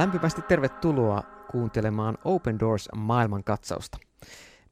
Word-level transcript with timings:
Lämpimästi 0.00 0.42
tervetuloa 0.42 1.22
kuuntelemaan 1.50 2.18
Open 2.24 2.60
Doors 2.60 2.88
maailmankatsausta. 2.96 3.98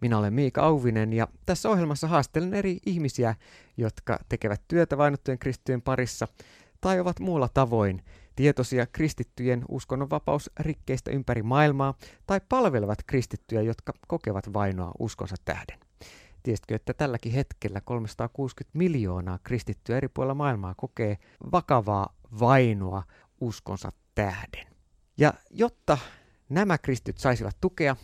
Minä 0.01 0.19
olen 0.19 0.33
Miika 0.33 0.62
Auvinen 0.62 1.12
ja 1.12 1.28
tässä 1.47 1.69
ohjelmassa 1.69 2.08
haastelen 2.08 2.54
eri 2.54 2.78
ihmisiä, 2.87 3.35
jotka 3.77 4.19
tekevät 4.28 4.63
työtä 4.69 4.99
vainottujen 4.99 5.38
kristittyjen 5.38 5.83
parissa 5.83 6.28
tai 6.81 7.01
ovat 7.01 7.21
muulla 7.21 7.49
tavoin 7.49 8.04
tietoisia 8.37 8.87
kristittyjen 8.87 9.64
uskonnonvapausrikkeistä 9.69 11.10
ympäri 11.10 11.42
maailmaa 11.42 11.95
tai 12.26 12.40
palvelevat 12.49 12.99
kristittyjä, 13.06 13.63
jotka 13.63 13.92
kokevat 14.06 14.53
vainoa 14.53 14.92
uskonsa 14.99 15.37
tähden. 15.45 15.79
Tiesitkö, 16.42 16.74
että 16.74 16.95
tälläkin 16.95 17.32
hetkellä 17.32 17.80
360 17.80 18.79
miljoonaa 18.79 19.38
kristittyä 19.42 19.96
eri 19.96 20.09
puolilla 20.09 20.34
maailmaa 20.34 20.74
kokee 20.76 21.18
vakavaa 21.52 22.15
vainoa 22.40 23.02
uskonsa 23.40 23.92
tähden? 24.15 24.77
Ja 25.18 25.34
jotta 25.50 25.98
nämä 26.48 26.78
kristityt 26.78 27.18
saisivat 27.18 27.56
tukea, 27.60 27.96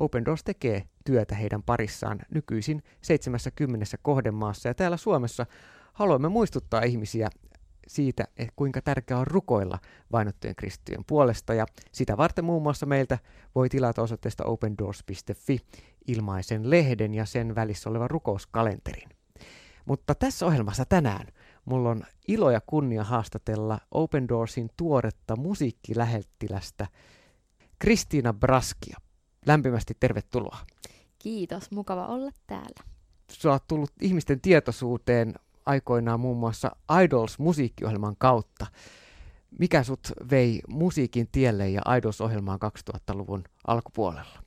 Open 0.00 0.24
Doors 0.24 0.44
tekee 0.44 0.84
työtä 1.04 1.34
heidän 1.34 1.62
parissaan 1.62 2.18
nykyisin 2.34 2.82
70 3.02 3.86
kohdemaassa 4.02 4.68
ja 4.68 4.74
täällä 4.74 4.96
Suomessa 4.96 5.46
haluamme 5.92 6.28
muistuttaa 6.28 6.82
ihmisiä 6.82 7.28
siitä, 7.88 8.24
että 8.36 8.52
kuinka 8.56 8.82
tärkeää 8.82 9.20
on 9.20 9.26
rukoilla 9.26 9.78
vainottujen 10.12 10.56
kristittyjen 10.56 11.04
puolesta 11.04 11.54
ja 11.54 11.66
sitä 11.92 12.16
varten 12.16 12.44
muun 12.44 12.62
muassa 12.62 12.86
meiltä 12.86 13.18
voi 13.54 13.68
tilata 13.68 14.02
osoitteesta 14.02 14.44
opendoors.fi 14.44 15.60
ilmaisen 16.06 16.70
lehden 16.70 17.14
ja 17.14 17.26
sen 17.26 17.54
välissä 17.54 17.90
olevan 17.90 18.10
rukouskalenterin. 18.10 19.08
Mutta 19.84 20.14
tässä 20.14 20.46
ohjelmassa 20.46 20.84
tänään 20.84 21.26
mulla 21.68 21.90
on 21.90 22.02
ilo 22.28 22.50
ja 22.50 22.60
kunnia 22.66 23.04
haastatella 23.04 23.78
Open 23.90 24.28
Doorsin 24.28 24.70
tuoretta 24.76 25.36
musiikkilähettilästä 25.36 26.86
Kristiina 27.78 28.32
Braskia. 28.32 28.96
Lämpimästi 29.46 29.96
tervetuloa. 30.00 30.58
Kiitos, 31.18 31.70
mukava 31.70 32.06
olla 32.06 32.30
täällä. 32.46 32.84
Sä 33.32 33.50
oot 33.50 33.66
tullut 33.66 33.92
ihmisten 34.00 34.40
tietoisuuteen 34.40 35.34
aikoinaan 35.66 36.20
muun 36.20 36.36
muassa 36.36 36.76
Idols-musiikkiohjelman 37.04 38.16
kautta. 38.18 38.66
Mikä 39.58 39.82
sut 39.82 40.12
vei 40.30 40.60
musiikin 40.68 41.28
tielle 41.32 41.68
ja 41.68 41.82
Idols-ohjelmaan 41.96 42.58
2000-luvun 42.92 43.44
alkupuolella? 43.66 44.42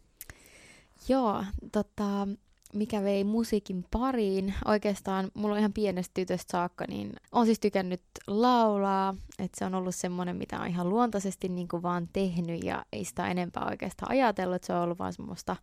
Joo, 1.08 1.44
tota, 1.72 2.28
mikä 2.74 3.04
vei 3.04 3.24
musiikin 3.24 3.86
pariin. 3.92 4.54
Oikeastaan 4.66 5.32
mulla 5.34 5.54
on 5.54 5.60
ihan 5.60 5.74
pienestä 5.74 6.12
tytöstä 6.14 6.52
saakka, 6.52 6.86
niin 6.88 7.14
on 7.32 7.46
siis 7.46 7.60
tykännyt 7.60 8.02
laulaa, 8.28 9.16
että 9.40 9.60
se 9.60 9.66
on 9.66 9.76
ollut 9.76 9.96
semmoinen, 9.96 10.36
mitä 10.36 10.60
on 10.60 10.68
ihan 10.68 10.90
luontaisesti 10.90 11.50
niin 11.50 11.68
kuin 11.68 11.84
vaan 11.84 12.10
tehnyt 12.14 12.64
ja 12.64 12.86
ei 12.94 13.06
sitä 13.06 13.28
enempää 13.28 13.68
oikeastaan 13.70 14.12
ajatellut, 14.12 14.56
että 14.56 14.66
se 14.66 14.74
on 14.74 14.82
ollut 14.82 15.00
vaan 15.00 15.14
semmoista 15.14 15.56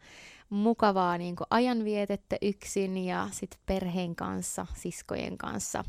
mukavaa 0.51 1.19
niin 1.19 1.37
kuin 1.37 1.47
ajanvietettä 1.51 2.37
yksin 2.43 2.99
ja 2.99 3.29
sitten 3.33 3.61
perheen 3.67 4.17
kanssa, 4.17 4.67
siskojen 4.75 5.39
kanssa. 5.39 5.85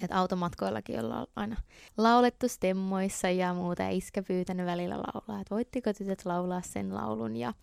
Et 0.00 0.12
automatkoillakin 0.12 1.00
ollaan 1.00 1.26
aina 1.36 1.56
laulettu 1.96 2.48
stemmoissa 2.48 3.30
ja 3.30 3.54
muuta 3.54 3.82
ja 3.82 3.90
iskä 3.90 4.22
pyytänyt 4.22 4.66
välillä 4.66 4.94
laulaa, 4.96 5.40
että 5.40 5.54
voittiko 5.54 5.92
tytöt 5.92 6.24
laulaa 6.24 6.62
sen 6.62 6.94
laulun 6.94 7.36
ja 7.36 7.54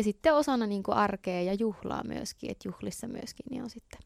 ja 0.00 0.04
sitten 0.04 0.34
osana 0.34 0.66
niin 0.66 0.82
kuin 0.82 0.96
arkea 0.96 1.42
ja 1.42 1.54
juhlaa 1.54 2.04
myöskin, 2.04 2.50
että 2.50 2.68
juhlissa 2.68 3.08
myöskin 3.08 3.46
niin 3.50 3.62
on 3.62 3.70
sitten 3.70 4.00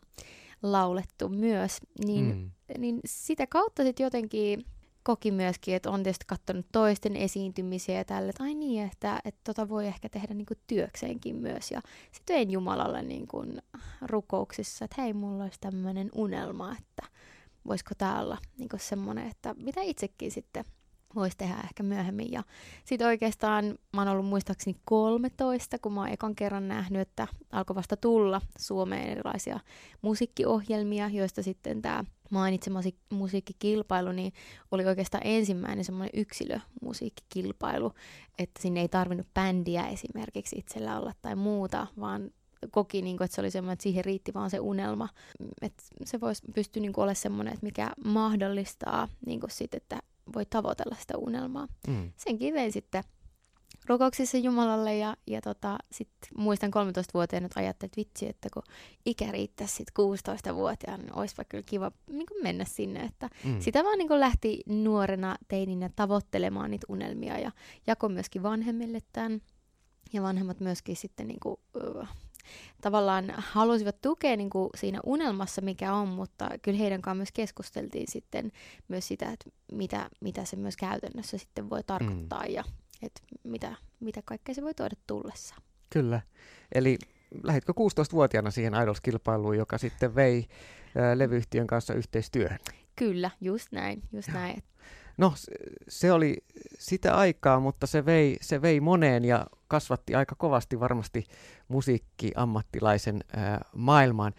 laulettu 0.62 1.28
myös. 1.28 1.78
Niin, 2.04 2.24
mm. 2.24 2.50
niin 2.80 3.00
sitä 3.06 3.46
kautta 3.46 3.82
sitten 3.82 4.04
jotenkin 4.04 4.64
koki 5.02 5.30
myöskin, 5.30 5.74
että 5.74 5.90
on 5.90 6.02
tietysti 6.02 6.24
katsonut 6.28 6.66
toisten 6.72 7.16
esiintymisiä 7.16 7.94
ja 7.94 8.04
tälle, 8.04 8.30
että 8.30 8.44
ai 8.44 8.54
niin, 8.54 8.84
että, 8.84 9.20
että 9.24 9.40
tota 9.44 9.68
voi 9.68 9.86
ehkä 9.86 10.08
tehdä 10.08 10.34
niin 10.34 10.46
kuin 10.46 10.58
työkseenkin 10.66 11.36
myös. 11.36 11.70
Ja 11.70 11.80
sitten 12.12 12.36
vein 12.36 12.50
Jumalalle 12.50 13.02
niin 13.02 13.26
kuin 13.26 13.62
rukouksissa, 14.02 14.84
että 14.84 15.02
hei, 15.02 15.12
mulla 15.12 15.44
olisi 15.44 15.60
tämmöinen 15.60 16.10
unelma, 16.14 16.76
että 16.78 17.06
voisiko 17.66 17.90
tämä 17.98 18.20
olla 18.20 18.38
niin 18.58 18.68
semmoinen, 18.76 19.28
että 19.28 19.54
mitä 19.58 19.80
itsekin 19.80 20.30
sitten 20.30 20.64
voisi 21.14 21.36
tehdä 21.36 21.54
ehkä 21.64 21.82
myöhemmin. 21.82 22.32
Ja 22.32 22.42
sitten 22.84 23.06
oikeastaan 23.06 23.78
mä 23.92 24.00
oon 24.00 24.08
ollut 24.08 24.26
muistaakseni 24.26 24.76
13, 24.84 25.78
kun 25.78 25.92
mä 25.92 26.00
oon 26.00 26.10
ekan 26.10 26.34
kerran 26.34 26.68
nähnyt, 26.68 27.00
että 27.00 27.28
alkoi 27.52 27.76
vasta 27.76 27.96
tulla 27.96 28.40
Suomeen 28.58 29.08
erilaisia 29.08 29.60
musiikkiohjelmia, 30.02 31.08
joista 31.08 31.42
sitten 31.42 31.82
tämä 31.82 32.04
mainitsemasi 32.30 32.96
musiikkikilpailu, 33.10 34.12
niin 34.12 34.32
oli 34.70 34.86
oikeastaan 34.86 35.26
ensimmäinen 35.26 35.84
semmoinen 35.84 36.20
yksilömusiikkikilpailu, 36.20 37.92
että 38.38 38.62
sinne 38.62 38.80
ei 38.80 38.88
tarvinnut 38.88 39.34
bändiä 39.34 39.86
esimerkiksi 39.86 40.56
itsellä 40.58 40.98
olla 40.98 41.12
tai 41.22 41.36
muuta, 41.36 41.86
vaan 42.00 42.30
koki, 42.70 43.02
niin 43.02 43.16
kuin, 43.16 43.24
että 43.24 43.34
se 43.34 43.40
oli 43.40 43.50
semmoinen, 43.50 43.72
että 43.72 43.82
siihen 43.82 44.04
riitti 44.04 44.34
vaan 44.34 44.50
se 44.50 44.60
unelma. 44.60 45.08
Että 45.62 45.82
se 46.04 46.20
voisi 46.20 46.42
pystyä 46.54 46.80
niin 46.80 46.92
olemaan 46.96 47.16
semmoinen, 47.16 47.54
että 47.54 47.66
mikä 47.66 47.90
mahdollistaa 48.04 49.08
niin 49.26 49.40
kuin 49.40 49.50
sit, 49.50 49.74
että 49.74 50.00
voi 50.34 50.46
tavoitella 50.46 50.96
sitä 51.00 51.18
unelmaa. 51.18 51.68
Mm. 51.88 52.12
Senkin 52.16 52.54
vein 52.54 52.72
sitten 52.72 53.04
rukouksissa 53.86 54.38
Jumalalle 54.38 54.96
ja, 54.96 55.16
ja 55.26 55.40
tota, 55.40 55.78
sitten 55.92 56.30
muistan 56.36 56.70
13-vuotiaana, 56.70 57.46
että 57.46 57.60
ajattelin, 57.60 57.88
että 57.88 58.00
vitsi, 58.00 58.28
että 58.28 58.48
kun 58.54 58.62
ikä 59.06 59.32
riittäisi 59.32 59.74
sitten 59.74 59.94
16-vuotiaana, 60.04 61.02
niin 61.02 61.18
olisipa 61.18 61.44
kyllä 61.44 61.64
kiva 61.66 61.92
niin 62.10 62.26
mennä 62.42 62.64
sinne. 62.64 63.00
Että 63.00 63.30
mm. 63.44 63.60
Sitä 63.60 63.84
vaan 63.84 63.98
niin 63.98 64.20
lähti 64.20 64.62
nuorena 64.66 65.36
teininä 65.48 65.90
tavoittelemaan 65.96 66.70
niitä 66.70 66.86
unelmia 66.88 67.38
ja 67.38 67.52
jako 67.86 68.08
myöskin 68.08 68.42
vanhemmille 68.42 68.98
tämän. 69.12 69.40
Ja 70.12 70.22
vanhemmat 70.22 70.60
myöskin 70.60 70.96
sitten 70.96 71.28
niin 71.28 71.40
kuin, 71.40 71.56
tavallaan 72.80 73.34
halusivat 73.36 74.00
tukea 74.02 74.36
niin 74.36 74.50
kuin 74.50 74.70
siinä 74.76 75.00
unelmassa, 75.04 75.62
mikä 75.62 75.94
on, 75.94 76.08
mutta 76.08 76.50
kyllä 76.62 76.78
heidän 76.78 77.02
kanssaan 77.02 77.16
myös 77.16 77.32
keskusteltiin 77.32 78.06
sitten 78.10 78.52
myös 78.88 79.08
sitä, 79.08 79.30
että 79.32 79.50
mitä, 79.72 80.10
mitä 80.20 80.44
se 80.44 80.56
myös 80.56 80.76
käytännössä 80.76 81.38
sitten 81.38 81.70
voi 81.70 81.82
tarkoittaa 81.82 82.42
mm. 82.42 82.54
ja 82.54 82.64
että 83.02 83.20
mitä, 83.44 83.76
mitä 84.00 84.22
kaikkea 84.24 84.54
se 84.54 84.62
voi 84.62 84.74
tuoda 84.74 84.96
tullessa. 85.06 85.54
Kyllä. 85.90 86.20
Eli 86.74 86.98
lähditkö 87.42 87.72
16-vuotiaana 87.72 88.50
siihen 88.50 88.72
Idols-kilpailuun, 88.74 89.56
joka 89.56 89.78
sitten 89.78 90.14
vei 90.14 90.46
ää, 90.96 91.18
levyyhtiön 91.18 91.66
kanssa 91.66 91.94
yhteistyöhön? 91.94 92.58
Kyllä, 92.96 93.30
just 93.40 93.72
näin, 93.72 94.02
just 94.12 94.28
näin. 94.28 94.62
No, 95.16 95.34
se 95.88 96.12
oli 96.12 96.36
sitä 96.78 97.16
aikaa, 97.16 97.60
mutta 97.60 97.86
se 97.86 98.06
vei, 98.06 98.36
se 98.40 98.62
vei 98.62 98.80
moneen 98.80 99.24
ja 99.24 99.46
kasvatti 99.68 100.14
aika 100.14 100.34
kovasti 100.34 100.80
varmasti 100.80 101.24
musiikkiammattilaisen 101.68 103.20
ää, 103.36 103.60
maailmaan. 103.76 104.32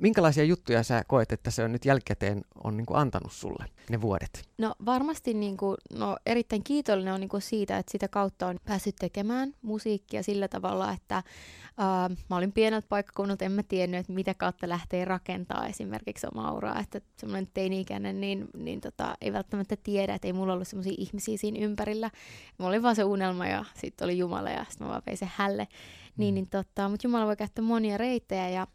Minkälaisia 0.00 0.44
juttuja 0.44 0.82
sä 0.82 1.04
koet, 1.06 1.32
että 1.32 1.50
se 1.50 1.64
on 1.64 1.72
nyt 1.72 1.84
jälkikäteen 1.84 2.44
on 2.64 2.76
niin 2.76 2.86
kuin 2.86 2.98
antanut 2.98 3.32
sulle 3.32 3.64
ne 3.90 4.00
vuodet? 4.00 4.48
No 4.58 4.74
varmasti 4.86 5.34
niin 5.34 5.56
kuin, 5.56 5.76
no, 5.94 6.16
erittäin 6.26 6.64
kiitollinen 6.64 7.14
on 7.14 7.20
niin 7.20 7.28
kuin 7.28 7.42
siitä, 7.42 7.78
että 7.78 7.92
sitä 7.92 8.08
kautta 8.08 8.46
on 8.46 8.58
päässyt 8.64 8.96
tekemään 8.96 9.54
musiikkia 9.62 10.22
sillä 10.22 10.48
tavalla, 10.48 10.92
että 10.92 11.22
Uh, 11.72 12.16
mä 12.30 12.36
olin 12.36 12.52
pieneltä 12.52 12.86
paikkakunnalta, 12.88 13.44
en 13.44 13.52
mä 13.52 13.62
tiennyt, 13.62 14.00
että 14.00 14.12
mitä 14.12 14.34
kautta 14.34 14.68
lähtee 14.68 15.04
rakentaa 15.04 15.66
esimerkiksi 15.66 16.26
omaa 16.32 16.52
uraa, 16.52 16.80
että 16.80 17.00
semmoinen 17.16 17.48
teini-ikäinen 17.54 18.20
niin, 18.20 18.48
niin 18.56 18.80
tota, 18.80 19.14
ei 19.20 19.32
välttämättä 19.32 19.76
tiedä, 19.82 20.14
että 20.14 20.28
ei 20.28 20.32
mulla 20.32 20.52
ollut 20.52 20.68
semmoisia 20.68 20.94
ihmisiä 20.98 21.36
siinä 21.36 21.64
ympärillä. 21.64 22.10
Mulla 22.58 22.68
oli 22.68 22.82
vaan 22.82 22.96
se 22.96 23.04
unelma 23.04 23.46
ja 23.46 23.64
sitten 23.74 24.04
oli 24.04 24.18
Jumala 24.18 24.50
ja 24.50 24.64
sitten 24.68 24.86
mä 24.86 24.90
vaan 24.90 25.02
vein 25.06 25.18
se 25.18 25.28
hälle. 25.34 25.64
Mm. 25.64 26.10
Niin, 26.16 26.34
niin 26.34 26.48
tota, 26.48 26.88
mutta 26.88 27.06
Jumala 27.06 27.26
voi 27.26 27.36
käyttää 27.36 27.64
monia 27.64 27.98
reittejä 27.98 28.48
ja 28.48 28.66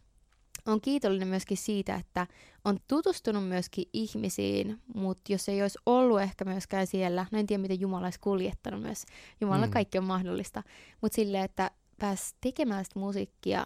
on 0.67 0.81
kiitollinen 0.81 1.27
myöskin 1.27 1.57
siitä, 1.57 1.95
että 1.95 2.27
on 2.65 2.79
tutustunut 2.87 3.47
myöskin 3.47 3.85
ihmisiin, 3.93 4.81
mutta 4.95 5.31
jos 5.31 5.49
ei 5.49 5.61
olisi 5.61 5.79
ollut 5.85 6.21
ehkä 6.21 6.45
myöskään 6.45 6.87
siellä, 6.87 7.25
no 7.31 7.39
en 7.39 7.47
tiedä 7.47 7.61
miten 7.61 7.79
Jumala 7.79 8.05
olisi 8.05 8.19
kuljettanut 8.19 8.81
myös, 8.81 9.05
Jumala 9.41 9.65
mm. 9.65 9.71
kaikki 9.71 9.97
on 9.97 10.03
mahdollista, 10.03 10.63
mutta 11.01 11.15
silleen, 11.15 11.45
että 11.45 11.71
pääsi 11.99 12.35
tekemään 12.41 12.85
sitä 12.85 12.99
musiikkia 12.99 13.65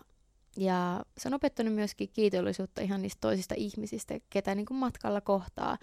ja 0.57 1.05
se 1.17 1.29
on 1.29 1.33
opettanut 1.33 1.73
myöskin 1.73 2.09
kiitollisuutta 2.13 2.81
ihan 2.81 3.01
niistä 3.01 3.21
toisista 3.21 3.55
ihmisistä, 3.57 4.19
ketä 4.29 4.55
niin 4.55 4.65
kuin 4.65 4.77
matkalla 4.77 5.21
kohtaa, 5.21 5.77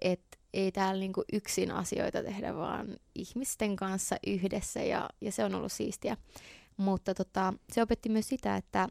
että 0.00 0.38
ei 0.54 0.72
täällä 0.72 1.00
niin 1.00 1.12
kuin 1.12 1.24
yksin 1.32 1.70
asioita 1.70 2.22
tehdä, 2.22 2.54
vaan 2.54 2.96
ihmisten 3.14 3.76
kanssa 3.76 4.16
yhdessä 4.26 4.82
ja, 4.82 5.08
ja 5.20 5.32
se 5.32 5.44
on 5.44 5.54
ollut 5.54 5.72
siistiä. 5.72 6.16
Mutta 6.76 7.14
tota, 7.14 7.54
se 7.72 7.82
opetti 7.82 8.08
myös 8.08 8.28
sitä, 8.28 8.56
että 8.56 8.88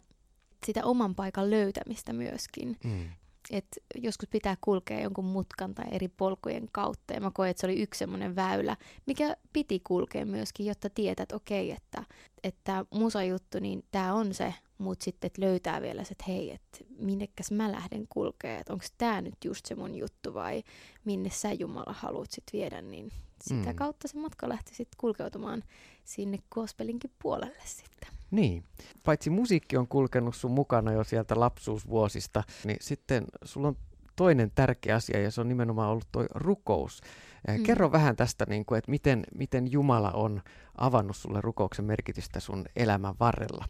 sitä 0.65 0.85
oman 0.85 1.15
paikan 1.15 1.49
löytämistä 1.49 2.13
myöskin. 2.13 2.77
Mm 2.83 3.09
että 3.51 3.81
joskus 3.95 4.29
pitää 4.29 4.57
kulkea 4.61 5.01
jonkun 5.01 5.25
mutkan 5.25 5.75
tai 5.75 5.85
eri 5.91 6.07
polkujen 6.07 6.69
kautta. 6.71 7.13
Ja 7.13 7.21
mä 7.21 7.31
koen, 7.33 7.49
että 7.49 7.61
se 7.61 7.67
oli 7.67 7.81
yksi 7.81 7.99
semmoinen 7.99 8.35
väylä, 8.35 8.77
mikä 9.05 9.35
piti 9.53 9.79
kulkea 9.79 10.25
myöskin, 10.25 10.65
jotta 10.65 10.89
tietät, 10.89 11.31
okei, 11.31 11.71
että, 11.71 12.03
että 12.43 12.85
musajuttu, 12.93 13.59
niin 13.59 13.83
tämä 13.91 14.13
on 14.13 14.33
se 14.33 14.53
mutta 14.81 15.03
sitten 15.03 15.27
et 15.27 15.37
löytää 15.37 15.81
vielä 15.81 16.03
se, 16.03 16.11
että 16.11 16.23
hei, 16.27 16.51
että 16.51 16.77
minnekäs 16.97 17.51
mä 17.51 17.71
lähden 17.71 18.07
kulkee, 18.09 18.59
että 18.59 18.73
onko 18.73 18.85
tämä 18.97 19.21
nyt 19.21 19.45
just 19.45 19.65
se 19.65 19.75
mun 19.75 19.95
juttu 19.95 20.33
vai 20.33 20.63
minne 21.05 21.29
sä 21.29 21.53
Jumala 21.53 21.93
haluat 21.93 22.31
sit 22.31 22.43
viedä, 22.53 22.81
niin 22.81 23.11
sitä 23.41 23.69
mm. 23.69 23.75
kautta 23.75 24.07
se 24.07 24.19
matka 24.19 24.49
lähti 24.49 24.75
sitten 24.75 24.97
kulkeutumaan 24.97 25.63
sinne 26.03 26.37
gospelinkin 26.51 27.11
puolelle 27.21 27.61
sitten. 27.65 28.09
Niin. 28.31 28.63
Paitsi 29.03 29.29
musiikki 29.29 29.77
on 29.77 29.87
kulkenut 29.87 30.35
sun 30.35 30.51
mukana 30.51 30.91
jo 30.91 31.03
sieltä 31.03 31.39
lapsuusvuosista, 31.39 32.43
niin 32.65 32.77
sitten 32.81 33.25
sulla 33.43 33.67
on 33.67 33.77
toinen 34.15 34.51
tärkeä 34.55 34.95
asia 34.95 35.21
ja 35.21 35.31
se 35.31 35.41
on 35.41 35.47
nimenomaan 35.47 35.89
ollut 35.89 36.07
tuo 36.11 36.25
rukous. 36.33 37.01
Mm. 37.47 37.63
Kerro 37.63 37.91
vähän 37.91 38.15
tästä, 38.15 38.45
niin 38.49 38.65
kuin, 38.65 38.77
että 38.77 38.91
miten, 38.91 39.23
miten 39.35 39.71
Jumala 39.71 40.11
on 40.11 40.41
avannut 40.77 41.15
sulle 41.15 41.41
rukouksen 41.41 41.85
merkitystä 41.85 42.39
sun 42.39 42.65
elämän 42.75 43.15
varrella 43.19 43.65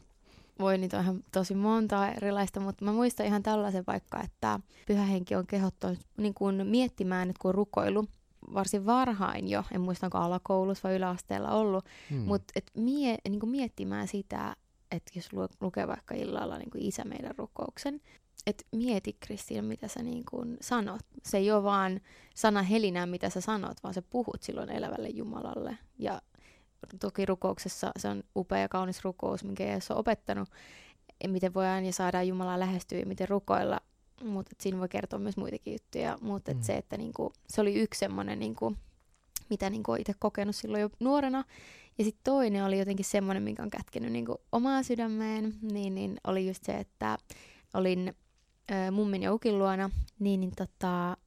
voi 0.62 0.78
niitä 0.78 0.98
on 0.98 1.04
ihan 1.04 1.24
tosi 1.32 1.56
monta 1.56 2.08
erilaista, 2.08 2.60
mutta 2.60 2.86
mä 2.86 2.92
muistan 2.92 3.26
ihan 3.26 3.44
tällaisen 3.44 3.84
vaikka, 3.88 4.22
että 4.24 4.60
pyhä 4.88 5.06
henki 5.06 5.36
on 5.36 5.48
kehottanut 5.48 6.00
niin 6.18 6.34
kuin 6.34 6.68
miettimään, 6.68 7.30
että 7.30 7.40
kun 7.42 7.56
rukoilu, 7.56 8.06
varsin 8.54 8.86
varhain 8.86 9.48
jo, 9.48 9.64
en 9.72 9.82
muista 9.82 10.06
onko 10.06 10.18
alakoulussa 10.18 10.90
vai 10.90 10.96
yläasteella 10.96 11.52
ollut, 11.52 11.86
hmm. 12.10 12.20
mutta 12.20 12.52
et 12.56 12.72
mie, 12.78 13.18
niin 13.30 13.50
miettimään 13.50 14.08
sitä, 14.08 14.56
että 14.92 15.12
jos 15.16 15.34
lu, 15.34 15.48
lukee 15.62 15.88
vaikka 15.88 16.16
illalla 16.16 16.58
niin 16.58 16.70
kuin 16.70 16.84
isä 16.84 17.04
meidän 17.06 17.36
rukouksen, 17.38 18.02
että 18.48 18.64
mieti 18.72 19.18
Kristiina, 19.20 19.68
mitä 19.68 19.88
sä 19.88 20.04
niin 20.04 20.24
kuin 20.32 20.58
sanot. 20.62 21.02
Se 21.24 21.38
ei 21.38 21.52
ole 21.52 21.64
vaan 21.64 22.02
sana 22.36 22.62
helinää, 22.62 23.06
mitä 23.06 23.30
sä 23.30 23.42
sanot, 23.42 23.84
vaan 23.84 23.94
sä 23.94 24.02
puhut 24.02 24.44
silloin 24.44 24.70
elävälle 24.70 25.10
Jumalalle. 25.10 25.78
Ja 26.00 26.22
toki 27.00 27.26
rukouksessa 27.26 27.92
se 27.98 28.08
on 28.08 28.24
upea 28.36 28.60
ja 28.60 28.70
kaunis 28.70 29.04
rukous, 29.04 29.44
minkä 29.44 29.64
Jeesus 29.64 29.92
on 29.92 29.98
opettanut, 29.98 30.50
miten 31.28 31.54
voidaan 31.54 31.86
ja 31.86 31.94
saadaan 31.94 32.28
Jumalaa 32.28 32.60
lähestyä 32.60 33.00
ja 33.00 33.06
miten 33.06 33.30
rukoilla, 33.30 33.80
mutta 34.24 34.56
siinä 34.60 34.80
voi 34.80 34.90
kertoa 34.90 35.20
myös 35.20 35.38
muitakin 35.38 35.74
juttuja, 35.74 36.18
mutta 36.22 36.54
mm. 36.54 36.62
se, 36.62 36.78
että 36.78 36.98
niinku, 36.98 37.34
se 37.48 37.62
oli 37.62 37.76
yksi 37.76 38.00
semmoinen, 38.00 38.40
niinku, 38.40 38.76
mitä 39.50 39.70
niinku 39.70 39.96
itse 39.96 40.14
kokenut 40.20 40.56
silloin 40.56 40.82
jo 40.82 40.90
nuorena, 41.00 41.44
ja 41.98 42.04
sitten 42.04 42.24
toinen 42.24 42.66
oli 42.66 42.80
jotenkin 42.80 43.06
semmoinen, 43.06 43.44
minkä 43.44 43.64
on 43.64 43.70
kätkenyt 43.70 44.12
niinku 44.12 44.42
omaa 44.52 44.84
sydämeen, 44.84 45.54
niin, 45.62 45.96
niin 45.96 46.18
oli 46.28 46.48
just 46.48 46.64
se, 46.64 46.78
että 46.78 47.18
olin 47.74 48.14
ö, 48.72 48.92
mummin 48.92 49.24
ja 49.24 49.34
ukin 49.34 49.60
luona, 49.60 49.90
niin, 50.20 50.40
niin 50.40 50.52
tota, 50.58 51.18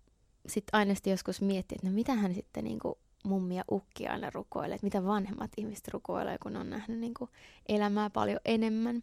sitten 0.49 0.79
aina 0.79 0.95
joskus 1.07 1.41
miettii, 1.41 1.77
että 1.77 1.89
no 1.89 1.95
mitähän 1.95 2.35
sitten 2.35 2.65
niinku 2.65 2.99
mummi 3.25 3.57
ja 3.57 3.65
ukki 3.71 4.07
aina 4.07 4.31
rukoilee, 4.31 4.75
että 4.75 4.87
mitä 4.87 5.05
vanhemmat 5.05 5.51
ihmiset 5.57 5.89
rukoilee, 5.89 6.39
kun 6.43 6.57
on 6.57 6.71
nähnyt 6.71 6.99
niin 6.99 7.15
kuin 7.15 7.31
elämää 7.69 8.11
paljon 8.11 8.41
enemmän. 8.45 9.03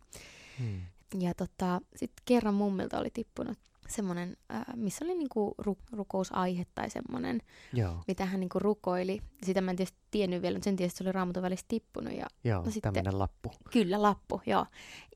Hmm. 0.59 0.81
Ja 1.19 1.33
tota, 1.33 1.81
sitten 1.95 2.23
kerran 2.25 2.53
mummilta 2.53 2.99
oli 2.99 3.09
tippunut 3.13 3.57
semmoinen, 3.91 4.37
äh, 4.53 4.63
missä 4.75 5.05
oli 5.05 5.15
niinku 5.15 5.55
ru- 5.61 5.85
rukousaihe 5.91 6.65
tai 6.75 6.89
semmoinen, 6.89 7.41
mitä 8.07 8.25
hän 8.25 8.39
niinku 8.39 8.59
rukoili. 8.59 9.21
Sitä 9.43 9.61
mä 9.61 9.71
en 9.71 9.77
tietysti 9.77 9.99
tiennyt 10.11 10.41
vielä, 10.41 10.55
mutta 10.55 10.65
sen 10.65 10.75
tietysti 10.75 10.97
se 10.97 11.03
oli 11.03 11.11
raamatun 11.11 11.43
välissä 11.43 11.65
tippunut. 11.67 12.13
Ja, 12.13 12.25
joo, 12.43 12.63
no 12.63 12.71
tämmöinen 12.81 13.19
lappu. 13.19 13.51
Kyllä, 13.71 14.01
lappu, 14.01 14.41
joo. 14.45 14.65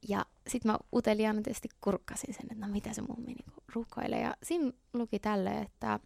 Ja 0.08 0.26
sitten 0.48 0.72
mä 0.72 0.80
uteliaana 0.94 1.42
tietysti 1.42 1.70
kurkkasin 1.82 2.34
sen, 2.34 2.46
että 2.52 2.66
no 2.66 2.74
mitä 2.74 2.94
se 2.94 3.02
mummi 3.02 3.34
niinku 3.34 3.64
rukoilee. 3.74 4.22
Ja 4.22 4.36
siinä 4.44 4.72
luki 4.94 5.20
tälleen, 5.20 5.62
että 5.62 6.00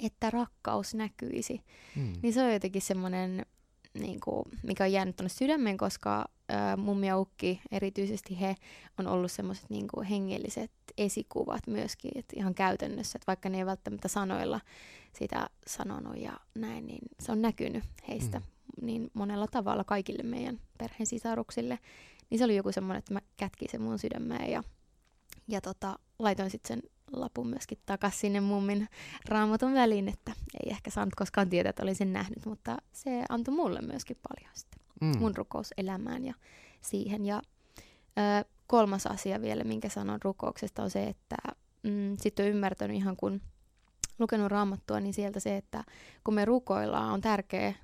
että 0.00 0.30
rakkaus 0.30 0.94
näkyisi. 0.94 1.62
Mm. 1.96 2.12
Niin 2.22 2.32
se 2.32 2.42
on 2.42 2.52
jotenkin 2.52 2.82
semmoinen, 2.82 3.46
niin 3.94 4.20
kuin, 4.20 4.44
mikä 4.62 4.84
on 4.84 4.92
jäänyt 4.92 5.16
tuonne 5.16 5.28
sydämeen, 5.28 5.76
koska 5.76 6.28
ää, 6.48 6.76
mummi 6.76 7.06
ja 7.06 7.18
ukki, 7.18 7.60
erityisesti 7.70 8.40
he, 8.40 8.56
on 8.98 9.06
ollut 9.06 9.32
semmoiset 9.32 9.70
niin 9.70 9.88
hengelliset 10.10 10.70
esikuvat 10.98 11.66
myöskin, 11.66 12.10
että 12.14 12.36
ihan 12.36 12.54
käytännössä, 12.54 13.16
että 13.16 13.26
vaikka 13.26 13.48
ne 13.48 13.58
ei 13.58 13.66
välttämättä 13.66 14.08
sanoilla 14.08 14.60
sitä 15.12 15.50
sanonut 15.66 16.16
ja 16.16 16.32
näin, 16.54 16.86
niin 16.86 17.02
se 17.20 17.32
on 17.32 17.42
näkynyt 17.42 17.84
heistä 18.08 18.38
mm. 18.38 18.44
niin 18.86 19.10
monella 19.14 19.46
tavalla 19.46 19.84
kaikille 19.84 20.22
meidän 20.22 20.60
perheen 20.78 21.06
sisaruksille. 21.06 21.78
Niin 22.30 22.38
se 22.38 22.44
oli 22.44 22.56
joku 22.56 22.72
semmoinen, 22.72 22.98
että 22.98 23.14
mä 23.14 23.20
kätkin 23.36 23.68
sen 23.70 23.82
mun 23.82 23.98
sydämeen 23.98 24.50
ja, 24.50 24.62
ja 25.48 25.60
tota, 25.60 25.98
laitoin 26.18 26.50
sitten 26.50 26.68
sen 26.68 26.90
lapun 27.12 27.46
myöskin 27.46 27.78
takaisin 27.86 28.20
sinne 28.20 28.40
mummin 28.40 28.88
raamatun 29.28 29.74
väliin, 29.74 30.08
että 30.08 30.32
ei 30.64 30.70
ehkä 30.70 30.90
saanut 30.90 31.14
koskaan 31.14 31.50
tietää, 31.50 31.70
että 31.70 31.82
olisin 31.82 32.12
nähnyt, 32.12 32.46
mutta 32.46 32.76
se 32.92 33.24
antoi 33.28 33.54
mulle 33.54 33.80
myöskin 33.80 34.16
paljon 34.28 34.50
sitten 34.54 34.67
mm. 35.00 35.18
mun 35.18 35.36
rukouselämään 35.36 36.24
ja 36.24 36.34
siihen. 36.80 37.26
Ja 37.26 37.42
ö, 38.18 38.44
kolmas 38.66 39.06
asia 39.06 39.40
vielä, 39.40 39.64
minkä 39.64 39.88
sanon 39.88 40.22
rukouksesta, 40.22 40.82
on 40.82 40.90
se, 40.90 41.04
että 41.04 41.36
mm, 41.82 42.16
sitten 42.20 42.46
on 42.46 42.50
ymmärtänyt 42.50 42.96
ihan 42.96 43.16
kun 43.16 43.40
lukenut 44.18 44.48
raamattua, 44.50 45.00
niin 45.00 45.14
sieltä 45.14 45.40
se, 45.40 45.56
että 45.56 45.84
kun 46.24 46.34
me 46.34 46.44
rukoillaan, 46.44 47.12
on 47.12 47.20
tärkeää 47.20 47.74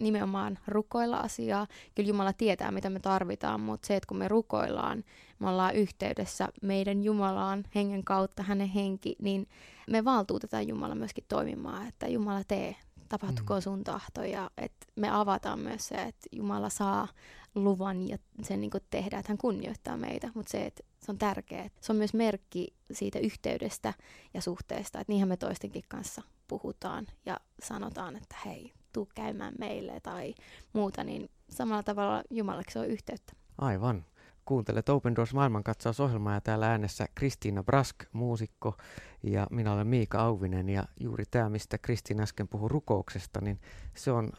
nimenomaan 0.00 0.58
rukoilla 0.66 1.16
asiaa. 1.16 1.66
Kyllä 1.94 2.08
Jumala 2.08 2.32
tietää, 2.32 2.70
mitä 2.70 2.90
me 2.90 3.00
tarvitaan, 3.00 3.60
mutta 3.60 3.86
se, 3.86 3.96
että 3.96 4.06
kun 4.06 4.16
me 4.16 4.28
rukoillaan, 4.28 5.04
me 5.38 5.48
ollaan 5.48 5.74
yhteydessä 5.74 6.48
meidän 6.62 7.04
Jumalaan 7.04 7.64
hengen 7.74 8.04
kautta, 8.04 8.42
hänen 8.42 8.68
henki, 8.68 9.16
niin 9.22 9.48
me 9.90 10.04
valtuutetaan 10.04 10.68
Jumala 10.68 10.94
myöskin 10.94 11.24
toimimaan, 11.28 11.88
että 11.88 12.06
Jumala 12.08 12.44
tee, 12.48 12.76
tapahtukoon 13.08 13.60
mm. 13.60 13.62
sun 13.62 13.84
tahto 13.84 14.24
ja 14.24 14.50
että 14.56 14.86
me 14.96 15.10
avataan 15.10 15.58
myös 15.58 15.88
se, 15.88 15.94
että 15.94 16.28
Jumala 16.32 16.68
saa 16.68 17.08
luvan 17.54 18.08
ja 18.08 18.18
sen 18.42 18.60
niin 18.60 18.70
tehdä, 18.90 19.18
että 19.18 19.32
hän 19.32 19.38
kunnioittaa 19.38 19.96
meitä, 19.96 20.30
mutta 20.34 20.50
se, 20.50 20.66
että 20.66 20.82
se 21.00 21.12
on 21.12 21.18
tärkeää. 21.18 21.70
Se 21.80 21.92
on 21.92 21.96
myös 21.96 22.14
merkki 22.14 22.74
siitä 22.92 23.18
yhteydestä 23.18 23.94
ja 24.34 24.40
suhteesta, 24.40 25.00
että 25.00 25.12
niinhän 25.12 25.28
me 25.28 25.36
toistenkin 25.36 25.84
kanssa 25.88 26.22
puhutaan 26.48 27.06
ja 27.26 27.36
sanotaan, 27.62 28.16
että 28.16 28.36
hei, 28.44 28.72
tuu 28.92 29.08
käymään 29.14 29.54
meille 29.58 30.00
tai 30.00 30.34
muuta, 30.72 31.04
niin 31.04 31.30
samalla 31.50 31.82
tavalla 31.82 32.22
Jumalaksi 32.30 32.78
on 32.78 32.86
yhteyttä. 32.86 33.32
Aivan. 33.58 34.04
Kuuntelet 34.48 34.88
Open 34.88 35.16
Doors 35.16 35.34
maailmankatsausohjelmaa 35.34 36.34
ja 36.34 36.40
täällä 36.40 36.70
äänessä 36.70 37.06
Kristiina 37.14 37.62
Brask, 37.62 37.96
muusikko, 38.12 38.76
ja 39.22 39.46
minä 39.50 39.72
olen 39.72 39.86
Miika 39.86 40.20
Auvinen. 40.20 40.68
Ja 40.68 40.84
juuri 41.00 41.24
tämä, 41.30 41.48
mistä 41.48 41.78
Kristiina 41.78 42.22
äsken 42.22 42.48
puhui 42.48 42.68
rukouksesta, 42.68 43.40
niin 43.40 43.60
se 43.94 44.12
on 44.12 44.32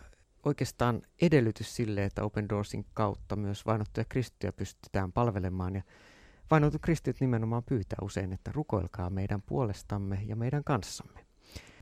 oikeastaan 0.45 1.01
edellytys 1.21 1.75
sille, 1.75 2.05
että 2.05 2.23
Open 2.23 2.49
Doorsin 2.49 2.85
kautta 2.93 3.35
myös 3.35 3.65
vainottuja 3.65 4.05
kristittyjä 4.09 4.51
pystytään 4.51 5.11
palvelemaan. 5.11 5.75
Ja 5.75 5.81
vainotut 6.51 6.81
kristityt 6.81 7.21
nimenomaan 7.21 7.63
pyytää 7.63 7.99
usein, 8.01 8.33
että 8.33 8.51
rukoilkaa 8.51 9.09
meidän 9.09 9.41
puolestamme 9.41 10.19
ja 10.25 10.35
meidän 10.35 10.63
kanssamme. 10.63 11.28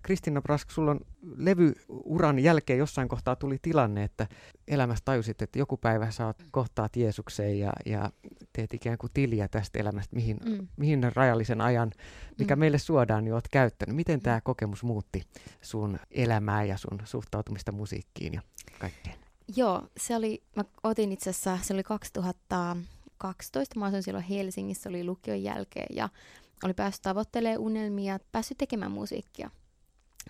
Kristina 0.01 0.41
Brask, 0.41 0.71
sulla 0.71 0.91
on 0.91 0.99
levyuran 1.35 2.39
jälkeen 2.39 2.79
jossain 2.79 3.07
kohtaa 3.07 3.35
tuli 3.35 3.57
tilanne, 3.61 4.03
että 4.03 4.27
elämässä 4.67 5.01
tajusit, 5.05 5.41
että 5.41 5.59
joku 5.59 5.77
päivä 5.77 6.11
saat 6.11 6.43
kohtaat 6.51 6.95
Jeesukseen 6.95 7.59
ja, 7.59 7.73
ja 7.85 8.11
teet 8.53 8.73
ikään 8.73 8.97
kuin 8.97 9.11
tiliä 9.13 9.47
tästä 9.47 9.79
elämästä, 9.79 10.15
mihin, 10.15 10.37
mm. 10.45 10.67
mihin 10.77 11.11
rajallisen 11.15 11.61
ajan, 11.61 11.91
mikä 12.39 12.55
mm. 12.55 12.59
meille 12.59 12.77
suodaan, 12.77 13.23
niin 13.23 13.33
olet 13.33 13.47
käyttänyt. 13.51 13.95
Miten 13.95 14.21
tämä 14.21 14.41
kokemus 14.41 14.83
muutti 14.83 15.23
sun 15.61 15.99
elämää 16.11 16.63
ja 16.63 16.77
sun 16.77 16.99
suhtautumista 17.03 17.71
musiikkiin 17.71 18.33
ja 18.33 18.41
kaikkeen? 18.79 19.15
Joo, 19.55 19.83
se 19.97 20.15
oli, 20.15 20.43
mä 20.55 20.63
otin 20.83 21.11
itse 21.11 21.29
asiassa, 21.29 21.57
se 21.61 21.73
oli 21.73 21.83
2012, 21.83 23.79
mä 23.79 23.85
asuin 23.85 24.03
silloin 24.03 24.25
Helsingissä, 24.25 24.89
oli 24.89 25.03
lukion 25.03 25.43
jälkeen 25.43 25.95
ja 25.95 26.09
oli 26.63 26.73
päässyt 26.73 27.01
tavoittelemaan 27.01 27.59
unelmia, 27.59 28.19
päässyt 28.31 28.57
tekemään 28.57 28.91
musiikkia. 28.91 29.49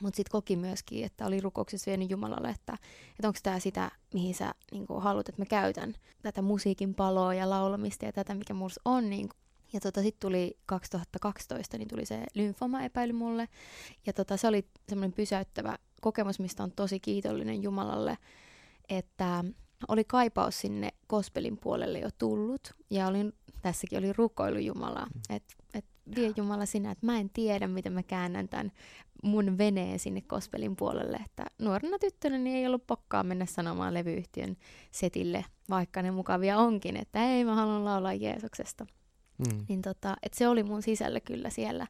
Mutta 0.02 0.18
sitten 0.18 0.32
koki 0.32 0.56
myöskin, 0.56 1.06
että 1.06 1.26
oli 1.26 1.42
rukouksessa 1.42 1.90
vienyt 1.90 2.10
Jumalalle, 2.10 2.50
että, 2.50 2.78
että 3.12 3.28
onko 3.28 3.40
tämä 3.44 3.60
sitä, 3.60 3.92
mihin 4.14 4.36
sä 4.36 4.54
niin 4.72 4.86
haluat, 5.00 5.30
että 5.30 5.42
mä 5.42 5.46
käytän 5.46 5.94
tätä 6.22 6.42
musiikin 6.42 6.96
paloa 6.96 7.34
ja 7.34 7.50
laulamista 7.50 8.06
ja 8.06 8.14
tätä, 8.14 8.36
mikä 8.36 8.54
mulla 8.54 8.74
on. 8.86 9.10
Niin 9.10 9.30
ja 9.74 9.80
tota, 9.80 10.02
sitten 10.02 10.30
tuli 10.30 10.58
2012, 10.66 11.78
niin 11.78 11.88
tuli 11.88 12.06
se 12.06 12.24
lymfoma-epäily 12.34 13.14
mulle. 13.14 13.48
Ja 14.06 14.14
tota, 14.14 14.38
se 14.38 14.48
oli 14.48 14.66
semmoinen 14.90 15.14
pysäyttävä 15.14 15.78
kokemus, 16.02 16.40
mistä 16.40 16.64
on 16.64 16.72
tosi 16.72 17.00
kiitollinen 17.00 17.64
Jumalalle, 17.64 18.18
että 18.90 19.44
oli 19.88 20.04
kaipaus 20.04 20.60
sinne 20.60 20.90
kospelin 21.08 21.58
puolelle 21.58 22.00
jo 22.00 22.10
tullut. 22.18 22.74
Ja 22.90 23.08
olin, 23.08 23.34
tässäkin 23.62 24.00
oli 24.00 24.14
rukoilu 24.14 24.58
Jumalaa, 24.58 25.06
mm. 25.06 25.36
että 25.36 25.54
et 25.74 25.86
vie 26.16 26.34
Jumala 26.36 26.66
sinä, 26.66 26.92
että 26.92 27.06
mä 27.06 27.20
en 27.20 27.30
tiedä, 27.30 27.68
miten 27.68 27.94
mä 27.94 28.04
käännän 28.04 28.50
tämän 28.50 28.72
mun 29.24 29.58
veneen 29.58 30.00
sinne 30.00 30.22
kospelin 30.22 30.76
puolelle, 30.76 31.18
että 31.26 31.46
nuorena 31.60 32.00
tyttönä 32.00 32.38
niin 32.38 32.56
ei 32.56 32.68
ollut 32.68 32.88
pokkaa 32.88 33.24
mennä 33.24 33.46
sanomaan 33.46 33.94
levyyhtiön 33.94 34.58
setille, 34.92 35.46
vaikka 35.70 36.02
ne 36.02 36.12
mukavia 36.12 36.58
onkin, 36.58 36.98
että 36.98 37.24
ei 37.24 37.46
mä 37.46 37.56
haluan 37.56 37.86
laulaa 37.86 38.14
Jeesuksesta. 38.14 38.86
Mm. 39.38 39.66
Niin 39.70 39.82
tota, 39.82 40.16
et 40.24 40.34
se 40.34 40.48
oli 40.48 40.64
mun 40.64 40.82
sisällä 40.82 41.20
kyllä 41.20 41.50
siellä, 41.50 41.88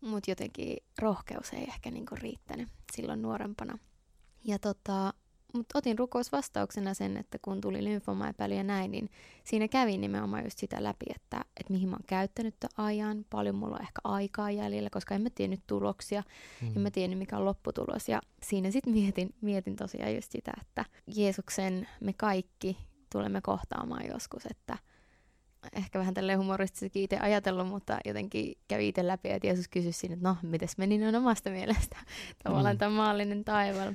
mutta 0.00 0.30
jotenkin 0.30 0.76
rohkeus 0.98 1.52
ei 1.52 1.64
ehkä 1.64 1.90
niinku 1.90 2.14
riittänyt 2.16 2.68
silloin 2.92 3.22
nuorempana. 3.22 3.78
Ja 4.44 4.58
tota, 4.58 5.14
mutta 5.52 5.78
otin 5.78 5.98
rukousvastauksena 5.98 6.94
sen, 6.94 7.16
että 7.16 7.38
kun 7.42 7.60
tuli 7.60 7.84
lymfomaepäily 7.84 8.54
ja 8.54 8.64
näin, 8.64 8.90
niin 8.90 9.10
siinä 9.44 9.68
kävin 9.68 10.00
nimenomaan 10.00 10.44
just 10.44 10.58
sitä 10.58 10.82
läpi, 10.82 11.06
että, 11.14 11.44
että 11.60 11.72
mihin 11.72 11.88
mä 11.88 11.96
oon 11.96 12.04
käyttänyt 12.06 12.54
ajan, 12.76 13.24
paljon 13.30 13.54
mulla 13.54 13.76
on 13.76 13.82
ehkä 13.82 14.00
aikaa 14.04 14.50
jäljellä, 14.50 14.90
koska 14.90 15.14
en 15.14 15.22
mä 15.22 15.30
tiennyt 15.34 15.60
tuloksia, 15.66 16.22
mm. 16.62 16.76
en 16.76 16.80
mä 16.80 16.90
tiennyt 16.90 17.18
mikä 17.18 17.36
on 17.36 17.44
lopputulos. 17.44 18.08
Ja 18.08 18.20
siinä 18.42 18.70
sitten 18.70 18.92
mietin, 18.92 19.34
mietin 19.40 19.76
tosiaan 19.76 20.14
just 20.14 20.32
sitä, 20.32 20.52
että 20.60 20.84
Jeesuksen 21.16 21.88
me 22.00 22.12
kaikki 22.12 22.78
tulemme 23.12 23.40
kohtaamaan 23.40 24.06
joskus, 24.06 24.46
että 24.46 24.78
ehkä 25.72 25.98
vähän 25.98 26.14
tälle 26.14 26.34
humoristisesti 26.34 27.02
itse 27.02 27.18
ajatellut, 27.18 27.68
mutta 27.68 27.98
jotenkin 28.04 28.54
kävi 28.68 28.88
itse 28.88 29.06
läpi, 29.06 29.30
että 29.30 29.46
Jeesus 29.46 29.68
kysyi 29.68 29.92
siinä, 29.92 30.14
että 30.14 30.28
no, 30.28 30.36
mites 30.42 30.78
meni 30.78 30.98
noin 30.98 31.16
omasta 31.16 31.50
mielestä, 31.50 31.96
tavallaan 32.44 32.76
mm. 32.76 32.78
tämä 32.78 32.96
maallinen 32.96 33.44
taival. 33.44 33.92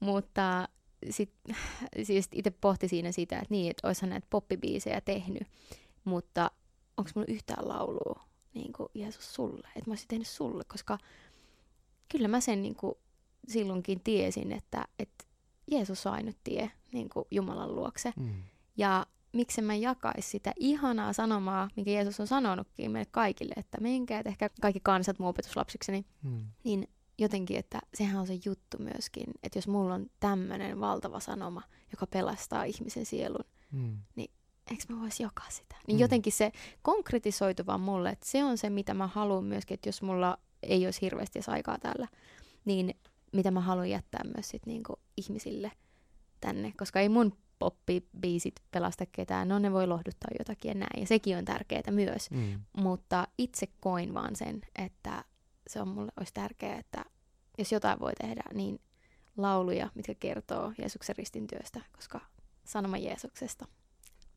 Mutta 0.00 0.68
sitten 1.10 1.56
siis 2.02 2.28
itse 2.32 2.50
pohti 2.50 2.88
siinä 2.88 3.12
sitä, 3.12 3.36
että 3.36 3.46
niin, 3.50 3.70
että 3.70 3.86
olisihan 3.86 4.10
näitä 4.10 4.26
poppibiisejä 4.30 5.00
tehnyt, 5.00 5.48
mutta 6.04 6.50
onko 6.96 7.10
mulla 7.14 7.26
yhtään 7.28 7.68
laulua 7.68 8.24
niin 8.54 8.72
kuin 8.72 8.88
Jeesus 8.94 9.34
sulle, 9.34 9.68
että 9.76 9.90
mä 9.90 9.92
olisin 9.92 10.08
tehnyt 10.08 10.28
sulle, 10.28 10.64
koska 10.64 10.98
kyllä 12.12 12.28
mä 12.28 12.40
sen 12.40 12.62
niin 12.62 12.74
kuin 12.74 12.94
silloinkin 13.48 14.00
tiesin, 14.00 14.52
että, 14.52 14.84
että 14.98 15.24
Jeesus 15.70 16.06
on 16.06 16.12
ainut 16.12 16.36
tie 16.44 16.70
niin 16.92 17.08
kuin 17.08 17.24
Jumalan 17.30 17.76
luokse. 17.76 18.12
Mm. 18.16 18.42
Ja 18.76 19.06
miksi 19.32 19.62
mä 19.62 19.74
jakaisi 19.74 20.28
sitä 20.28 20.52
ihanaa 20.56 21.12
sanomaa, 21.12 21.68
mikä 21.76 21.90
Jeesus 21.90 22.20
on 22.20 22.26
sanonutkin 22.26 22.90
meille 22.90 23.08
kaikille, 23.10 23.54
että 23.56 23.80
menkää, 23.80 24.18
että 24.18 24.30
ehkä 24.30 24.50
kaikki 24.60 24.80
kansat 24.82 25.18
mun 25.18 25.28
opetuslapsikseni, 25.28 26.04
mm. 26.22 26.46
niin 26.64 26.88
jotenkin, 27.18 27.56
että 27.56 27.78
sehän 27.94 28.20
on 28.20 28.26
se 28.26 28.38
juttu 28.44 28.78
myöskin, 28.78 29.26
että 29.42 29.58
jos 29.58 29.68
mulla 29.68 29.94
on 29.94 30.06
tämmöinen 30.20 30.80
valtava 30.80 31.20
sanoma, 31.20 31.62
joka 31.90 32.06
pelastaa 32.06 32.64
ihmisen 32.64 33.06
sielun, 33.06 33.44
mm. 33.72 33.98
niin 34.16 34.30
eikö 34.70 34.84
mä 34.88 35.00
voisi 35.00 35.22
jakaa 35.22 35.50
sitä? 35.50 35.76
Niin 35.86 35.96
mm. 35.96 36.00
jotenkin 36.00 36.32
se 36.32 36.52
konkretisoitu 36.82 37.66
vaan 37.66 37.80
mulle, 37.80 38.10
että 38.10 38.26
se 38.26 38.44
on 38.44 38.58
se, 38.58 38.70
mitä 38.70 38.94
mä 38.94 39.06
haluan 39.06 39.44
myöskin, 39.44 39.74
että 39.74 39.88
jos 39.88 40.02
mulla 40.02 40.38
ei 40.62 40.84
olisi 40.84 41.00
hirveästi 41.00 41.40
aikaa 41.46 41.78
täällä, 41.78 42.08
niin 42.64 42.94
mitä 43.32 43.50
mä 43.50 43.60
haluan 43.60 43.90
jättää 43.90 44.24
myös 44.34 44.48
sit 44.48 44.66
niinku 44.66 44.98
ihmisille 45.16 45.72
tänne, 46.40 46.72
koska 46.78 47.00
ei 47.00 47.08
mun 47.08 47.32
poppibiisit 47.58 48.54
pelasta 48.70 49.06
ketään, 49.06 49.48
no 49.48 49.58
ne 49.58 49.72
voi 49.72 49.86
lohduttaa 49.86 50.30
jotakin 50.38 50.68
ja 50.68 50.74
näin, 50.74 51.00
ja 51.00 51.06
sekin 51.06 51.36
on 51.36 51.44
tärkeää 51.44 51.90
myös, 51.90 52.30
mm. 52.30 52.60
mutta 52.76 53.28
itse 53.38 53.66
koin 53.80 54.14
vaan 54.14 54.36
sen, 54.36 54.60
että 54.74 55.24
se 55.66 55.80
on 55.80 55.88
mulle 55.88 56.12
olisi 56.16 56.34
tärkeää, 56.34 56.78
että 56.78 57.04
jos 57.58 57.72
jotain 57.72 58.00
voi 58.00 58.12
tehdä, 58.20 58.42
niin 58.54 58.80
lauluja, 59.36 59.90
mitkä 59.94 60.14
kertoo 60.14 60.72
Jeesuksen 60.78 61.16
ristin 61.16 61.46
työstä, 61.46 61.80
koska 61.92 62.20
sanoma 62.64 62.96
Jeesuksesta 62.96 63.66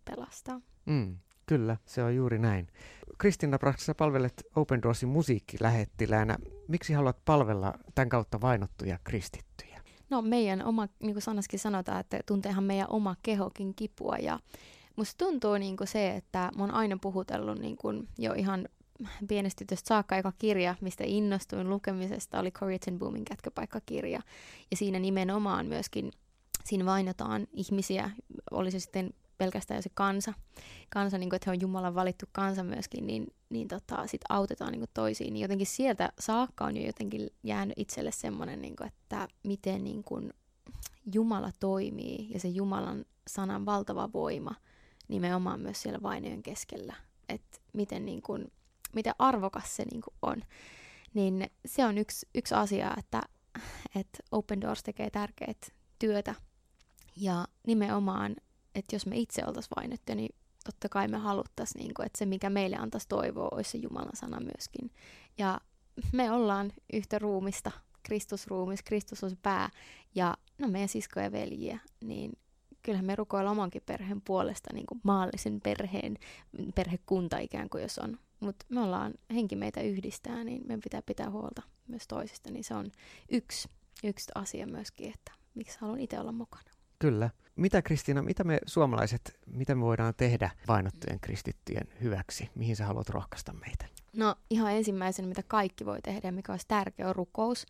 pelastaa. 0.06 0.62
Mm, 0.86 1.18
kyllä, 1.46 1.78
se 1.86 2.04
on 2.04 2.16
juuri 2.16 2.40
näin. 2.40 2.68
Kristina 3.18 3.60
Brax, 3.60 3.80
sä 3.80 3.96
palvelet 3.96 4.44
Open 4.56 4.82
Doorsin 4.82 5.10
musiikkilähettiläänä. 5.10 6.38
Miksi 6.68 6.94
haluat 6.94 7.26
palvella 7.26 7.74
tämän 7.96 8.10
kautta 8.10 8.42
vainottuja 8.42 9.00
kristittyjä? 9.04 9.82
No 10.10 10.22
meidän 10.22 10.66
oma, 10.66 10.88
niin 11.00 11.14
kuin 11.14 11.22
sanaskin 11.22 11.60
sanotaan, 11.60 12.00
että 12.00 12.20
tunteehan 12.26 12.64
meidän 12.64 12.90
oma 12.90 13.16
kehokin 13.24 13.76
kipua 13.76 14.18
ja 14.18 14.40
musta 14.96 15.26
tuntuu 15.26 15.58
niin 15.58 15.78
kuin 15.78 15.88
se, 15.88 16.16
että 16.16 16.52
mä 16.58 16.64
oon 16.64 16.74
aina 16.74 16.98
puhutellut 17.02 17.60
niin 17.60 17.78
kuin 17.78 18.08
jo 18.18 18.34
ihan 18.34 18.68
pienestä 19.28 19.60
tytöstä 19.60 19.88
saakka 19.88 20.18
eka 20.18 20.34
kirja, 20.38 20.76
mistä 20.82 21.04
innostuin 21.08 21.70
lukemisesta, 21.70 22.40
oli 22.40 22.52
Corrie 22.52 22.80
Boomin 22.98 23.26
kätköpaikkakirja. 23.26 24.22
Ja 24.72 24.78
siinä 24.78 25.00
nimenomaan 25.00 25.66
myöskin, 25.66 26.12
siinä 26.64 26.86
vainotaan 26.86 27.48
ihmisiä, 27.54 28.10
oli 28.52 28.72
se 28.72 28.80
sitten 28.80 29.14
pelkästään 29.38 29.78
jo 29.78 29.82
se 29.82 29.90
kansa, 29.94 30.34
kansa 30.90 31.18
niin 31.18 31.30
kuin, 31.30 31.36
että 31.36 31.50
he 31.50 31.56
on 31.56 31.62
Jumalan 31.62 31.96
valittu 31.96 32.26
kansa 32.32 32.64
myöskin, 32.64 33.08
niin, 33.08 33.28
niin 33.50 33.68
tota, 33.68 34.08
sit 34.08 34.22
autetaan 34.30 34.72
niin 34.72 34.80
kuin 34.80 34.90
toisiin. 34.94 35.34
Niin 35.34 35.42
jotenkin 35.42 35.68
sieltä 35.68 36.12
saakka 36.20 36.66
on 36.66 36.78
jo 36.78 36.86
jotenkin 36.86 37.30
jäänyt 37.44 37.80
itselle 37.80 38.12
semmoinen, 38.12 38.62
niin 38.62 38.76
että 38.86 39.28
miten 39.44 39.84
niin 39.84 40.04
kuin 40.04 40.34
Jumala 41.14 41.52
toimii 41.60 42.28
ja 42.34 42.40
se 42.40 42.48
Jumalan 42.48 43.06
sanan 43.28 43.66
valtava 43.66 44.10
voima 44.14 44.56
nimenomaan 45.08 45.60
myös 45.60 45.82
siellä 45.82 46.00
vainojen 46.02 46.44
keskellä. 46.44 46.96
Että 47.30 47.58
miten 47.74 48.06
niin 48.06 48.22
kuin 48.22 48.52
miten 48.96 49.14
arvokas 49.20 49.76
se 49.76 49.84
niin 49.92 50.02
on. 50.22 50.42
Niin 51.14 51.50
se 51.66 51.86
on 51.86 51.98
yksi, 51.98 52.28
yksi 52.36 52.56
asia, 52.56 52.94
että, 52.98 53.22
että 53.96 54.18
Open 54.32 54.62
Doors 54.62 54.84
tekee 54.84 55.10
tärkeää 55.10 55.54
työtä. 56.00 56.36
Ja 57.16 57.48
nimenomaan, 57.68 58.36
että 58.76 58.96
jos 58.96 59.06
me 59.06 59.18
itse 59.18 59.46
oltaisiin 59.46 59.76
vainettu, 59.76 60.14
niin 60.14 60.36
totta 60.64 60.90
kai 60.90 61.08
me 61.08 61.18
haluttaisiin, 61.18 61.80
niin 61.80 61.94
kuin, 61.94 62.06
että 62.06 62.20
se 62.20 62.26
mikä 62.26 62.50
meille 62.50 62.76
antaisi 62.76 63.08
toivoa, 63.08 63.50
olisi 63.52 63.72
se 63.72 63.78
Jumalan 63.78 64.16
sana 64.16 64.40
myöskin. 64.40 64.92
Ja 65.38 65.60
me 66.14 66.32
ollaan 66.32 66.72
yhtä 66.94 67.20
ruumista, 67.20 67.72
Kristusruumis, 68.04 68.84
Kristus 68.84 69.24
on 69.24 69.30
se 69.30 69.38
pää, 69.42 69.70
ja 70.16 70.38
no 70.58 70.68
meidän 70.68 70.90
siskoja 70.90 71.26
ja 71.26 71.32
veljiä, 71.32 71.80
niin 72.04 72.32
kyllähän 72.82 73.06
me 73.06 73.16
rukoillaan 73.16 73.58
omankin 73.58 73.82
perheen 73.86 74.22
puolesta 74.22 74.74
niin 74.74 74.86
kuin 74.86 75.02
maallisen 75.04 75.60
perheen, 75.62 76.18
perhekunta 76.76 77.38
ikään 77.38 77.70
kuin, 77.70 77.82
jos 77.82 78.00
on 78.00 78.20
mutta 78.40 78.66
me 78.70 78.82
ollaan, 78.82 79.14
henki 79.34 79.56
meitä 79.56 79.82
yhdistää, 79.82 80.44
niin 80.44 80.62
meidän 80.62 80.82
pitää 80.82 81.02
pitää 81.02 81.30
huolta 81.30 81.62
myös 81.88 82.08
toisista. 82.08 82.52
Niin 82.52 82.64
se 82.64 82.74
on 82.74 82.92
yksi, 83.32 83.70
yksi 84.04 84.32
asia 84.36 84.68
myöskin, 84.68 85.10
että 85.14 85.32
miksi 85.56 85.78
haluan 85.82 86.00
itse 86.00 86.20
olla 86.20 86.32
mukana. 86.32 86.72
Kyllä. 87.00 87.30
Mitä 87.56 87.82
Kristiina, 87.82 88.22
mitä 88.22 88.44
me 88.44 88.60
suomalaiset, 88.66 89.40
mitä 89.46 89.76
me 89.76 89.82
voidaan 89.82 90.14
tehdä 90.18 90.50
vainottujen 90.68 91.20
kristittyjen 91.20 91.88
hyväksi? 92.02 92.50
Mihin 92.56 92.76
sä 92.76 92.86
haluat 92.86 93.10
rohkaista 93.10 93.54
meitä? 93.54 93.86
No 94.14 94.36
ihan 94.50 94.74
ensimmäisenä, 94.74 95.28
mitä 95.28 95.44
kaikki 95.48 95.86
voi 95.86 96.02
tehdä 96.02 96.32
mikä 96.32 96.52
olisi 96.52 96.68
tärkeä, 96.68 97.10
on 97.10 97.16
rukous 97.16 97.66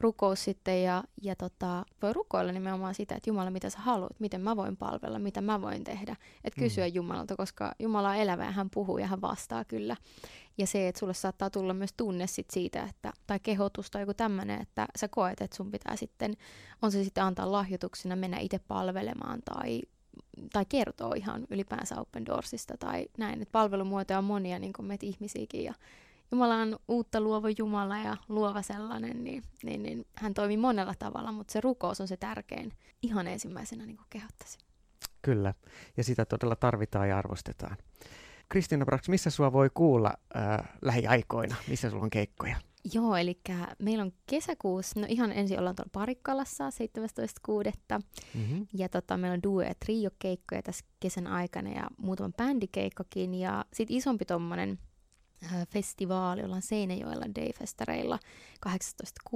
rukous 0.00 0.44
sitten 0.44 0.82
ja, 0.82 1.04
ja 1.22 1.36
tota, 1.36 1.84
voi 2.02 2.12
rukoilla 2.12 2.52
nimenomaan 2.52 2.94
sitä, 2.94 3.14
että 3.14 3.30
Jumala, 3.30 3.50
mitä 3.50 3.70
sä 3.70 3.78
haluat, 3.78 4.20
miten 4.20 4.40
mä 4.40 4.56
voin 4.56 4.76
palvella, 4.76 5.18
mitä 5.18 5.40
mä 5.40 5.62
voin 5.62 5.84
tehdä. 5.84 6.16
Että 6.44 6.60
mm. 6.60 6.64
kysyä 6.64 6.86
mm. 6.86 6.94
Jumalalta, 6.94 7.36
koska 7.36 7.72
Jumala 7.78 8.10
on 8.10 8.16
elävä 8.16 8.44
ja 8.44 8.50
hän 8.50 8.70
puhuu 8.70 8.98
ja 8.98 9.06
hän 9.06 9.20
vastaa 9.20 9.64
kyllä. 9.64 9.96
Ja 10.58 10.66
se, 10.66 10.88
että 10.88 10.98
sulle 10.98 11.14
saattaa 11.14 11.50
tulla 11.50 11.74
myös 11.74 11.92
tunne 11.96 12.26
sit 12.26 12.50
siitä, 12.50 12.82
että, 12.82 13.12
tai 13.26 13.40
kehotus 13.40 13.90
tai 13.90 14.02
joku 14.02 14.14
tämmöinen, 14.14 14.60
että 14.60 14.86
sä 14.96 15.08
koet, 15.08 15.40
että 15.40 15.56
sun 15.56 15.70
pitää 15.70 15.96
sitten, 15.96 16.36
on 16.82 16.92
se 16.92 17.04
sitten 17.04 17.24
antaa 17.24 17.52
lahjoituksena, 17.52 18.16
mennä 18.16 18.38
itse 18.38 18.58
palvelemaan 18.58 19.40
tai 19.44 19.82
tai 20.52 20.64
kertoo 20.68 21.12
ihan 21.16 21.46
ylipäänsä 21.50 22.00
Open 22.00 22.26
Doorsista 22.26 22.76
tai 22.76 23.06
näin, 23.18 23.42
että 23.42 23.52
palvelumuotoja 23.52 24.18
on 24.18 24.24
monia, 24.24 24.58
niin 24.58 24.72
kuin 24.72 24.86
meitä 24.86 25.06
ihmisiäkin, 25.06 25.64
ja 25.64 25.74
Jumala 26.32 26.54
on 26.56 26.78
uutta 26.88 27.20
luova 27.20 27.48
Jumala 27.58 27.98
ja 27.98 28.16
luova 28.28 28.62
sellainen, 28.62 29.24
niin, 29.24 29.42
niin, 29.62 29.82
niin 29.82 30.06
hän 30.14 30.34
toimii 30.34 30.56
monella 30.56 30.94
tavalla, 30.98 31.32
mutta 31.32 31.52
se 31.52 31.60
rukous 31.60 32.00
on 32.00 32.08
se 32.08 32.16
tärkein. 32.16 32.72
Ihan 33.02 33.26
ensimmäisenä 33.26 33.86
niin 33.86 33.98
kehottaisin. 34.10 34.60
Kyllä, 35.22 35.54
ja 35.96 36.04
sitä 36.04 36.24
todella 36.24 36.56
tarvitaan 36.56 37.08
ja 37.08 37.18
arvostetaan. 37.18 37.76
Kristina 38.48 38.84
Brax, 38.84 39.08
missä 39.08 39.30
sua 39.30 39.52
voi 39.52 39.70
kuulla 39.74 40.14
äh, 40.36 40.68
lähiaikoina? 40.82 41.56
Missä 41.68 41.90
sulla 41.90 42.02
on 42.02 42.10
keikkoja? 42.10 42.56
Joo, 42.94 43.16
eli 43.16 43.40
meillä 43.78 44.02
on 44.02 44.12
kesäkuussa, 44.26 45.00
no 45.00 45.06
ihan 45.08 45.32
ensin 45.32 45.58
ollaan 45.58 45.76
tuolla 45.76 45.90
Parikkalassa 45.92 46.68
17.6. 46.68 48.02
Mm-hmm. 48.34 48.66
Ja 48.74 48.88
tota, 48.88 49.16
meillä 49.16 49.34
on 49.34 49.42
duo- 49.42 49.62
ja 49.62 49.74
trio-keikkoja 49.84 50.62
tässä 50.62 50.84
kesän 51.00 51.26
aikana 51.26 51.70
ja 51.70 51.86
muutama 51.96 52.30
bändikeikkokin. 52.36 53.34
Ja 53.34 53.64
sitten 53.72 53.96
isompi 53.96 54.24
tommonen 54.24 54.70
Äh, 54.70 54.89
festivaali, 55.68 56.42
ollaan 56.42 56.62
Seinäjoella 56.62 57.26
Dayfestareilla 57.34 58.18
18.6. 58.68 58.70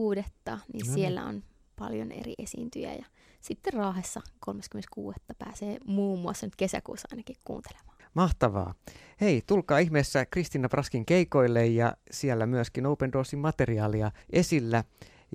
Niin 0.06 0.22
no 0.46 0.58
niin. 0.72 0.86
siellä 0.94 1.24
on 1.24 1.42
paljon 1.76 2.12
eri 2.12 2.34
esiintyjä 2.38 2.94
ja 2.94 3.04
sitten 3.40 3.72
Raahessa 3.72 4.20
36. 4.40 5.20
pääsee 5.38 5.78
muun 5.84 6.18
muassa 6.18 6.46
nyt 6.46 6.56
kesäkuussa 6.56 7.08
ainakin 7.10 7.36
kuuntelemaan. 7.44 7.94
Mahtavaa. 8.14 8.74
Hei, 9.20 9.42
tulkaa 9.46 9.78
ihmeessä 9.78 10.26
Kristina 10.26 10.68
Praskin 10.68 11.06
keikoille 11.06 11.66
ja 11.66 11.96
siellä 12.10 12.46
myöskin 12.46 12.86
Open 12.86 13.12
Doorsin 13.12 13.38
materiaalia 13.38 14.10
esillä. 14.30 14.84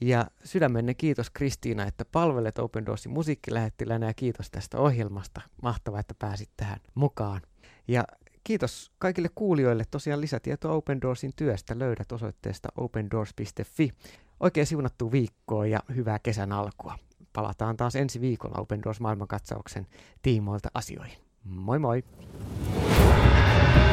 Ja 0.01 0.25
sydämenne 0.43 0.93
kiitos 0.93 1.29
Kristiina, 1.29 1.85
että 1.85 2.05
palvelet 2.05 2.59
Open 2.59 2.85
Doorsin 2.85 3.11
musiikkilähettilänä 3.11 4.05
ja 4.05 4.13
kiitos 4.13 4.51
tästä 4.51 4.77
ohjelmasta. 4.77 5.41
Mahtavaa, 5.61 5.99
että 5.99 6.13
pääsit 6.19 6.49
tähän 6.57 6.79
mukaan. 6.95 7.41
Ja 7.87 8.03
kiitos 8.49 8.91
kaikille 8.99 9.29
kuulijoille. 9.35 9.83
Tosiaan 9.91 10.21
lisätietoa 10.21 10.73
Open 10.73 11.01
Doorsin 11.01 11.31
työstä 11.35 11.79
löydät 11.79 12.11
osoitteesta 12.11 12.69
opendoors.fi. 12.77 13.91
Oikein 14.39 14.67
siunattu 14.67 15.11
viikkoa 15.11 15.65
ja 15.65 15.79
hyvää 15.95 16.19
kesän 16.19 16.51
alkua. 16.51 16.95
Palataan 17.33 17.77
taas 17.77 17.95
ensi 17.95 18.21
viikolla 18.21 18.61
Open 18.61 18.83
Doors 18.83 18.99
maailmankatsauksen 18.99 19.87
tiimoilta 20.21 20.69
asioihin. 20.73 21.17
Moi 21.43 21.79
moi! 21.79 22.03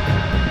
thank 0.06 0.40
you 0.40 0.45